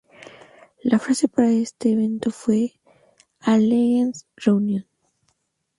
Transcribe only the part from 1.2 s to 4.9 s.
para este evento fue ""A Legends' Reunion".